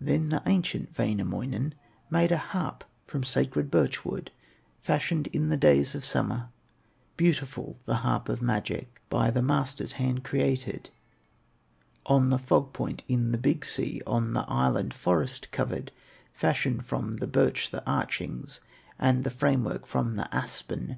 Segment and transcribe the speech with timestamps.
[0.00, 1.74] Then the ancient Wainamoinen
[2.08, 4.30] Made a harp from sacred birch wood,
[4.80, 6.48] Fashioned in the days of summer,
[7.18, 10.88] Beautiful the harp of magic, By the master's hand created
[12.06, 15.92] On the fog point in the Big Sea, On the island forest covered,
[16.32, 18.60] Fashioned from the birch the archings,
[18.98, 20.96] And the frame work from the aspen.